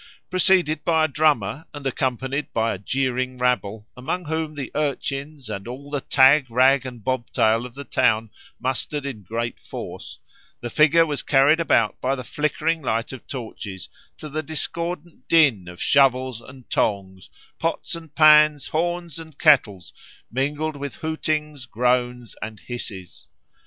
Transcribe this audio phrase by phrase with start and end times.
[0.31, 5.67] Preceded by a drummer and accompanied by a jeering rabble, among whom the urchins and
[5.67, 10.17] all the tag rag and bobtail of the town mustered in great force,
[10.59, 15.67] the figure was carried about by the flickering light of torches to the discordant din
[15.67, 17.29] of shovels and tongs,
[17.59, 19.93] pots and pans, horns and kettles,
[20.31, 23.27] mingled with hootings, groans, and hisses.